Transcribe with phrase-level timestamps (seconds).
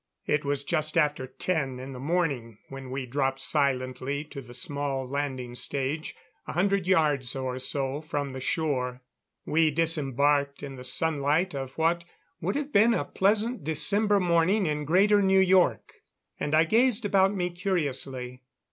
[0.25, 5.07] It was just after ten in the morning when we dropped silently to the small
[5.07, 6.15] landing stage
[6.47, 9.03] a hundred yards or so from the shore.
[9.45, 12.03] We disembarked in the sunlight of what
[12.41, 15.93] would have been a pleasant December morning in Greater New York;
[16.39, 18.41] and I gazed about me curiously.